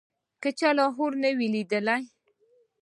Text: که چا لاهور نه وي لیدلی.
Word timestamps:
که 0.41 0.49
چا 0.59 0.69
لاهور 0.77 1.11
نه 1.23 1.29
وي 1.37 1.47
لیدلی. 1.53 2.03